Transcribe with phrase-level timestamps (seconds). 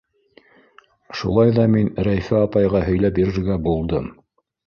[1.19, 4.09] Шулай ҙа мин Рәйфә апайға һөйләп бирергә булдым.